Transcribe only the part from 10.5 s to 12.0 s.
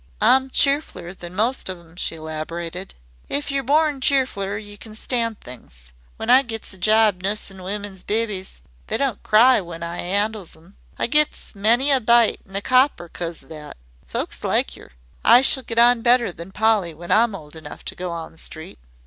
'em. I gets many a